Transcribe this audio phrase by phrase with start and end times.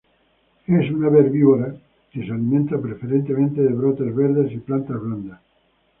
[0.65, 1.75] Es un ave herbívora,
[2.11, 5.39] que se alimenta preferentemente de brotes verdes y plantas blandas.